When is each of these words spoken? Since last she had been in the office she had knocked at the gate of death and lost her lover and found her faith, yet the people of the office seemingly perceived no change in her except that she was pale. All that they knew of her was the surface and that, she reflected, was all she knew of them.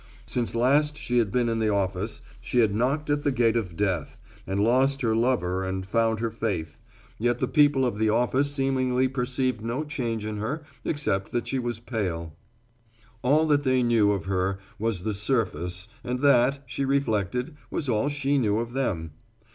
Since 0.25 0.55
last 0.55 0.97
she 0.97 1.19
had 1.19 1.31
been 1.31 1.47
in 1.47 1.59
the 1.59 1.69
office 1.69 2.23
she 2.39 2.61
had 2.61 2.73
knocked 2.73 3.11
at 3.11 3.21
the 3.21 3.31
gate 3.31 3.55
of 3.55 3.75
death 3.77 4.19
and 4.47 4.59
lost 4.59 5.03
her 5.03 5.15
lover 5.15 5.63
and 5.63 5.85
found 5.85 6.19
her 6.19 6.31
faith, 6.31 6.79
yet 7.19 7.37
the 7.37 7.47
people 7.47 7.85
of 7.85 7.99
the 7.99 8.09
office 8.09 8.51
seemingly 8.51 9.07
perceived 9.07 9.61
no 9.61 9.83
change 9.83 10.25
in 10.25 10.37
her 10.37 10.63
except 10.83 11.31
that 11.33 11.47
she 11.47 11.59
was 11.59 11.77
pale. 11.79 12.35
All 13.21 13.45
that 13.45 13.61
they 13.63 13.83
knew 13.83 14.11
of 14.11 14.25
her 14.25 14.57
was 14.79 15.03
the 15.03 15.13
surface 15.13 15.87
and 16.03 16.17
that, 16.21 16.63
she 16.65 16.83
reflected, 16.83 17.55
was 17.69 17.87
all 17.87 18.09
she 18.09 18.39
knew 18.39 18.57
of 18.57 18.73
them. 18.73 19.11